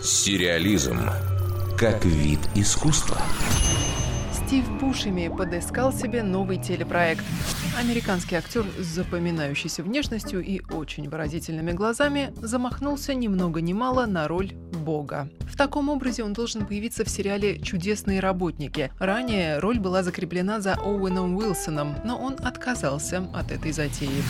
[0.00, 0.98] Сериализм
[1.78, 3.18] как вид искусства.
[4.32, 7.22] Стив Бушеми подыскал себе новый телепроект.
[7.78, 14.26] Американский актер с запоминающейся внешностью и очень выразительными глазами замахнулся ни много ни мало на
[14.26, 14.52] роль
[14.88, 15.28] Бога.
[15.42, 18.90] В таком образе он должен появиться в сериале «Чудесные работники».
[18.98, 24.22] Ранее роль была закреплена за Оуэном Уилсоном, но он отказался от этой затеи.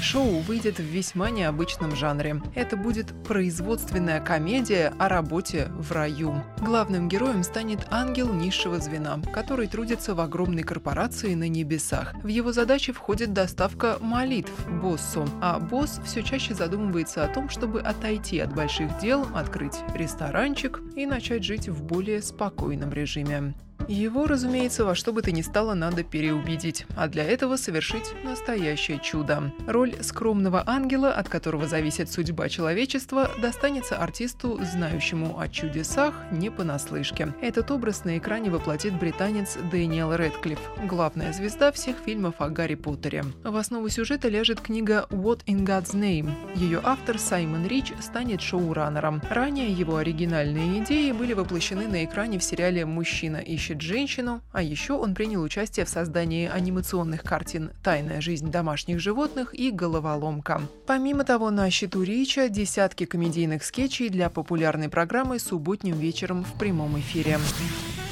[0.00, 2.40] Шоу выйдет в весьма необычном жанре.
[2.54, 6.42] Это будет производственная комедия о работе в раю.
[6.60, 12.14] Главным героем станет ангел низшего звена, который трудится в огромной корпорации на небесах.
[12.22, 17.80] В его задачи входит доставка молитв боссу, а босс все чаще задумывается о том, чтобы
[17.80, 23.54] отойти от больших дел, открыть ресторанчик и начать жить в более спокойном режиме.
[23.88, 28.98] Его, разумеется, во что бы то ни стало надо переубедить, а для этого совершить настоящее
[28.98, 29.52] чудо.
[29.66, 37.32] Роль скромного ангела, от которого зависит судьба человечества, достанется артисту, знающему о чудесах не понаслышке.
[37.40, 43.24] Этот образ на экране воплотит британец Дэниел Рэдклифф, главная звезда всех фильмов о Гарри Поттере.
[43.44, 46.32] В основу сюжета ляжет книга «What in God's Name».
[46.56, 49.22] Ее автор Саймон Рич станет шоураннером.
[49.30, 54.62] Ранее его оригинальные идеи были воплощены на экране в сериале «Мужчина ищет ищет женщину, а
[54.62, 60.62] еще он принял участие в создании анимационных картин «Тайная жизнь домашних животных» и «Головоломка».
[60.86, 66.98] Помимо того, на счету Рича десятки комедийных скетчей для популярной программы «Субботним вечером» в прямом
[66.98, 67.38] эфире.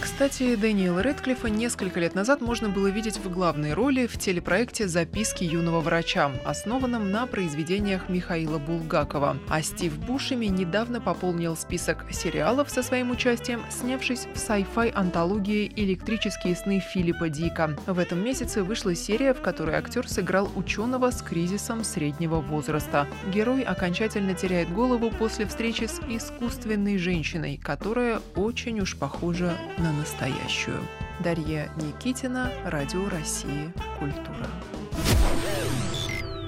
[0.04, 5.44] Кстати, Дэниела Редклиффа несколько лет назад можно было видеть в главной роли в телепроекте «Записки
[5.44, 9.38] юного врача», основанном на произведениях Михаила Булгакова.
[9.48, 16.54] А Стив Бушеми недавно пополнил список сериалов со своим участием, снявшись в sci-fi антологии «Электрические
[16.54, 17.74] сны Филиппа Дика».
[17.86, 23.08] В этом месяце вышла серия, в которой актер сыграл ученого с кризисом среднего возраста.
[23.32, 30.80] Герой окончательно теряет голову после встречи с искусственной женщиной, которая очень уж похожа на настоящую.
[31.20, 34.48] Дарья Никитина, Радио России, Культура.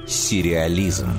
[0.07, 1.11] Сериализм.